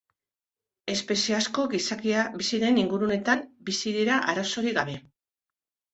[0.93, 4.97] Espezie asko gizakia bizi den inguruneetan bizi dira arazorik gabe.